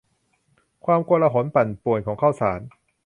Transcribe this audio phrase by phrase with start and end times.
[0.85, 2.59] ความโกลาหลปั่นป่วนของข่าวสาร